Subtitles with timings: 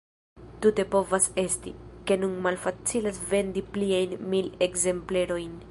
[0.65, 1.73] Tute povas esti,
[2.11, 5.55] ke nun malfacilas vendi pliajn mil ekzemplerojn.